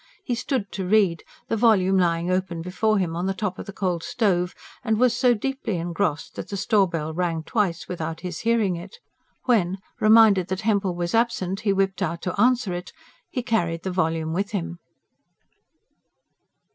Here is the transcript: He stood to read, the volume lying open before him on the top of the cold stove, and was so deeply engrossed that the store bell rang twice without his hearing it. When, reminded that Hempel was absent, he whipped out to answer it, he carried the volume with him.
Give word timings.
He 0.23 0.33
stood 0.33 0.71
to 0.71 0.87
read, 0.87 1.23
the 1.47 1.55
volume 1.55 1.99
lying 1.99 2.31
open 2.31 2.63
before 2.63 2.97
him 2.97 3.15
on 3.15 3.27
the 3.27 3.35
top 3.35 3.59
of 3.59 3.67
the 3.67 3.71
cold 3.71 4.01
stove, 4.01 4.55
and 4.83 4.97
was 4.97 5.15
so 5.15 5.35
deeply 5.35 5.77
engrossed 5.77 6.33
that 6.33 6.49
the 6.49 6.57
store 6.57 6.89
bell 6.89 7.13
rang 7.13 7.43
twice 7.43 7.87
without 7.87 8.21
his 8.21 8.39
hearing 8.39 8.75
it. 8.75 8.97
When, 9.43 9.77
reminded 9.99 10.47
that 10.47 10.61
Hempel 10.61 10.95
was 10.95 11.13
absent, 11.13 11.59
he 11.59 11.71
whipped 11.71 12.01
out 12.01 12.23
to 12.23 12.41
answer 12.41 12.73
it, 12.73 12.91
he 13.29 13.43
carried 13.43 13.83
the 13.83 13.91
volume 13.91 14.33
with 14.33 14.53
him. 14.53 14.79